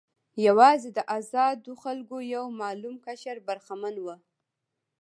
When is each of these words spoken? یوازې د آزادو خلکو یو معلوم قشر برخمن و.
یوازې 0.47 0.89
د 0.97 0.99
آزادو 1.17 1.73
خلکو 1.83 2.15
یو 2.35 2.45
معلوم 2.61 2.95
قشر 3.05 3.37
برخمن 3.47 3.95
و. 4.01 4.05